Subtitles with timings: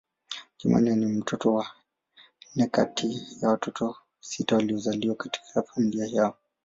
[0.59, 1.67] Jumanne ni mtoto wa
[2.55, 6.37] nne kati ya watoto sita waliozaliwa katika familia yao.